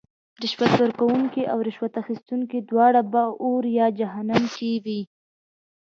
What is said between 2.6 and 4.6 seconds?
دواړه به اور یا جهنم